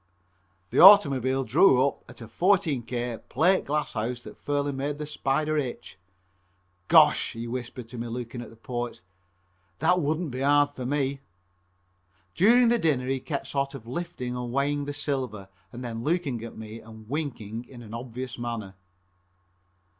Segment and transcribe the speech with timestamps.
[0.71, 3.21] The automobile drew up at a 14k.
[3.29, 5.95] plate glass house that fairly made the "Spider" itch.
[6.87, 9.01] "Gosh," he whispered to me, looking at the porch,
[9.77, 11.19] "that wouldn't be hard for me."
[12.33, 16.43] During the dinner he kept sort of lifting and weighing the silver and then looking
[16.43, 18.73] at me and winking in an obvious manner.